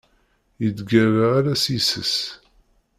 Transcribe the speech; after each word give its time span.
Yettgalla 0.63 1.27
ala 1.37 1.55
s 1.63 1.65
yis-s. 1.73 2.15